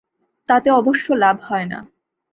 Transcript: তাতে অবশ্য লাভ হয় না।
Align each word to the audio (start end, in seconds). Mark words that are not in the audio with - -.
তাতে 0.49 0.69
অবশ্য 0.71 1.05
লাভ 1.13 1.37
হয় 1.43 1.65
না। 1.65 1.79